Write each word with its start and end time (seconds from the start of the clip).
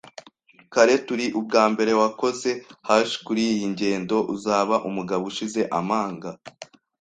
kare, 0.73 0.93
turi. 1.05 1.25
Ubwa 1.39 1.63
mbere, 1.73 1.91
wakoze 2.01 2.49
hash 2.87 3.13
kuriyi 3.25 3.65
ngendo- 3.73 4.17
uzaba 4.35 4.75
umugabo 4.89 5.23
ushize 5.31 5.61
amanga 5.79 6.29